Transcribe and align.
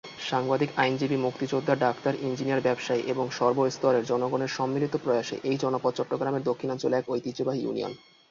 সাংবাদিক, 0.29 0.69
আইনজীবী, 0.75 1.17
মুক্তিযোদ্ধা, 1.17 1.73
ডাক্তার, 1.75 2.13
ইঞ্জিনিয়ার, 2.21 2.65
ব্যবসায়ী 2.67 3.01
এবং 3.03 3.25
সর্বস্তরের 3.31 4.03
জনগণের 4.05 4.51
সম্মিলিত 4.57 4.93
প্রয়াসে 4.97 5.35
এই 5.43 5.57
জনপদ 5.57 5.91
চট্টগ্রামের 5.95 6.43
দক্ষিণাঞ্চলে 6.43 6.95
এক 6.97 7.05
ঐতিহ্যবাহী 7.09 7.59
ইউনিয়ন। 7.63 7.93